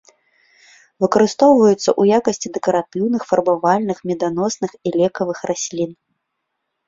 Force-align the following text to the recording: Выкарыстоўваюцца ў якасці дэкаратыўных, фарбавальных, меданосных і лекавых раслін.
Выкарыстоўваюцца 1.03 1.77
ў 1.79 2.19
якасці 2.19 2.47
дэкаратыўных, 2.55 3.21
фарбавальных, 3.31 3.97
меданосных 4.13 4.71
і 4.87 4.95
лекавых 4.99 5.37
раслін. 5.51 5.91